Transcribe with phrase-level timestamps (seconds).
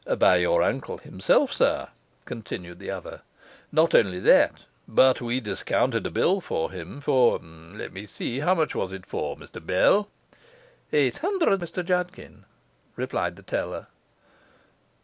[0.17, 1.89] 'By your uncle himself, sir,'
[2.25, 3.21] continued the other.
[3.71, 8.55] 'Not only that, but we discounted a bill for him for let me see how
[8.55, 10.09] much was it for, Mr Bell?'
[10.91, 12.45] 'Eight hundred, Mr Judkin,'
[12.95, 13.89] replied the teller.